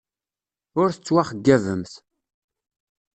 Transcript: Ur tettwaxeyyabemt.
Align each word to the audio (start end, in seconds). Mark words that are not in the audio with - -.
Ur 0.79 0.87
tettwaxeyyabemt. 0.91 1.91